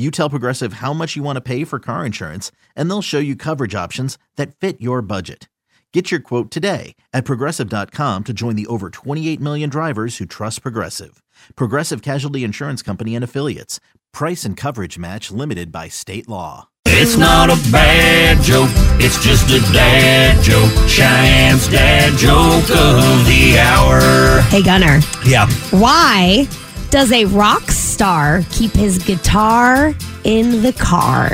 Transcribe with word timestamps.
You 0.00 0.12
tell 0.12 0.30
Progressive 0.30 0.74
how 0.74 0.92
much 0.92 1.16
you 1.16 1.24
want 1.24 1.38
to 1.38 1.40
pay 1.40 1.64
for 1.64 1.80
car 1.80 2.06
insurance, 2.06 2.52
and 2.76 2.88
they'll 2.88 3.02
show 3.02 3.18
you 3.18 3.34
coverage 3.34 3.74
options 3.74 4.16
that 4.36 4.54
fit 4.54 4.80
your 4.80 5.02
budget. 5.02 5.48
Get 5.92 6.12
your 6.12 6.20
quote 6.20 6.52
today 6.52 6.94
at 7.12 7.24
progressive.com 7.24 8.22
to 8.24 8.32
join 8.32 8.54
the 8.54 8.68
over 8.68 8.90
28 8.90 9.40
million 9.40 9.68
drivers 9.68 10.18
who 10.18 10.24
trust 10.26 10.62
Progressive. 10.62 11.20
Progressive 11.56 12.02
Casualty 12.02 12.44
Insurance 12.44 12.80
Company 12.80 13.16
and 13.16 13.24
Affiliates. 13.24 13.80
Price 14.12 14.44
and 14.44 14.56
coverage 14.56 14.98
match 15.00 15.32
limited 15.32 15.72
by 15.72 15.88
state 15.88 16.28
law. 16.28 16.68
It's 16.86 17.16
not 17.16 17.50
a 17.50 17.56
bad 17.72 18.40
joke, 18.42 18.70
it's 19.00 19.22
just 19.24 19.48
a 19.50 19.60
dad 19.72 20.40
joke. 20.44 20.70
Cheyenne's 20.88 21.66
dad 21.66 22.16
joke 22.16 22.70
of 22.70 23.26
the 23.26 23.58
hour. 23.58 24.42
Hey, 24.42 24.62
Gunner, 24.62 25.00
Yeah. 25.26 25.48
why 25.70 26.46
does 26.90 27.10
a 27.12 27.24
rock 27.24 27.70
star 28.02 28.42
keep 28.52 28.70
his 28.70 28.96
guitar 28.98 29.92
in 30.22 30.62
the 30.62 30.72
car? 30.72 31.30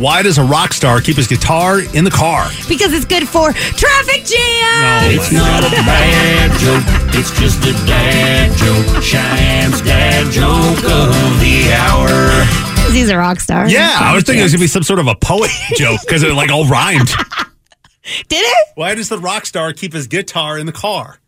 Why 0.00 0.22
does 0.22 0.38
a 0.38 0.42
rock 0.42 0.72
star 0.72 1.02
keep 1.02 1.16
his 1.16 1.26
guitar 1.26 1.80
in 1.94 2.02
the 2.02 2.10
car? 2.10 2.48
Because 2.66 2.94
it's 2.94 3.04
good 3.04 3.28
for 3.28 3.52
traffic 3.52 4.24
jam. 4.24 5.12
It's 5.12 5.30
not 5.30 5.64
a 5.64 5.70
bad 5.84 6.50
joke, 6.60 6.82
it's 7.14 7.30
just 7.38 7.62
a 7.64 7.72
dad 7.86 8.56
joke. 8.56 9.02
Cheyenne's 9.04 9.82
dad 9.82 10.32
joke 10.32 10.78
of 10.90 11.40
the 11.40 11.74
hour. 11.76 12.90
He's 12.90 13.10
a 13.10 13.18
rock 13.18 13.38
star. 13.40 13.68
Yeah, 13.68 13.94
I 14.00 14.14
was 14.14 14.24
thinking 14.24 14.40
it 14.40 14.44
was 14.44 14.52
gonna 14.52 14.62
be 14.62 14.66
some 14.66 14.84
sort 14.84 15.00
of 15.00 15.08
a 15.08 15.14
poet 15.14 15.50
joke 15.76 16.00
because 16.06 16.22
it 16.22 16.32
like 16.32 16.50
all 16.50 16.64
rhymed. 16.64 17.08
Did 18.28 18.40
it? 18.46 18.68
Why 18.76 18.94
does 18.94 19.10
the 19.10 19.18
rock 19.18 19.44
star 19.44 19.74
keep 19.74 19.92
his 19.92 20.06
guitar 20.06 20.58
in 20.58 20.64
the 20.64 20.72
car? 20.72 21.18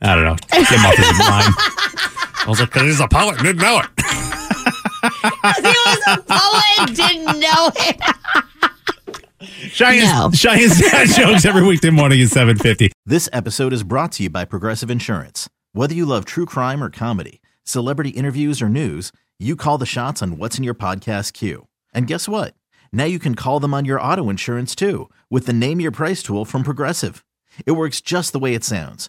I 0.00 0.14
don't 0.14 0.24
know. 0.24 0.36
Get 0.50 0.66
him 0.66 0.86
off 0.86 0.96
his 0.96 1.18
rhyme. 1.18 1.52
I 2.44 2.48
was 2.48 2.60
like, 2.60 2.70
because 2.72 2.82
he's 2.82 3.00
a 3.00 3.08
poet, 3.08 3.38
didn't 3.38 3.62
know 3.62 3.78
it. 3.80 3.88
Because 3.96 5.56
He 5.56 5.62
was 5.62 6.00
a 6.06 6.22
poet. 6.26 6.94
Didn't 6.96 7.40
know 7.40 7.70
it. 7.76 8.00
Cheyenne's, 9.72 10.12
No. 10.12 10.30
Cheyenne's 10.32 10.78
dad 10.90 11.08
jokes 11.08 11.44
every 11.44 11.66
weekday 11.66 11.90
morning 11.90 12.20
at 12.20 12.28
750. 12.28 12.92
This 13.06 13.28
episode 13.32 13.72
is 13.72 13.82
brought 13.82 14.12
to 14.12 14.24
you 14.24 14.30
by 14.30 14.44
Progressive 14.44 14.90
Insurance. 14.90 15.48
Whether 15.72 15.94
you 15.94 16.04
love 16.06 16.24
true 16.24 16.46
crime 16.46 16.82
or 16.82 16.90
comedy, 16.90 17.40
celebrity 17.64 18.10
interviews 18.10 18.60
or 18.62 18.68
news, 18.68 19.10
you 19.38 19.56
call 19.56 19.78
the 19.78 19.86
shots 19.86 20.22
on 20.22 20.36
what's 20.38 20.58
in 20.58 20.64
your 20.64 20.74
podcast 20.74 21.32
queue. 21.32 21.66
And 21.92 22.06
guess 22.06 22.28
what? 22.28 22.54
Now 22.92 23.04
you 23.04 23.18
can 23.18 23.34
call 23.34 23.58
them 23.60 23.74
on 23.74 23.84
your 23.84 24.00
auto 24.00 24.28
insurance 24.30 24.74
too 24.74 25.08
with 25.30 25.46
the 25.46 25.52
Name 25.52 25.80
Your 25.80 25.90
Price 25.90 26.22
tool 26.22 26.44
from 26.44 26.62
Progressive. 26.62 27.24
It 27.66 27.72
works 27.72 28.00
just 28.00 28.32
the 28.32 28.38
way 28.38 28.54
it 28.54 28.64
sounds. 28.64 29.08